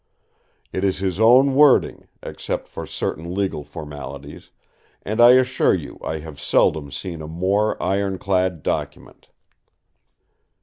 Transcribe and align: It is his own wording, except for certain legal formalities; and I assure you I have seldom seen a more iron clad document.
It 0.73 0.83
is 0.83 0.97
his 0.97 1.19
own 1.19 1.53
wording, 1.53 2.07
except 2.23 2.67
for 2.67 2.87
certain 2.87 3.35
legal 3.35 3.63
formalities; 3.63 4.49
and 5.03 5.21
I 5.21 5.33
assure 5.33 5.75
you 5.75 5.99
I 6.03 6.17
have 6.17 6.39
seldom 6.39 6.89
seen 6.89 7.21
a 7.21 7.27
more 7.27 7.77
iron 7.79 8.17
clad 8.17 8.63
document. 8.63 9.29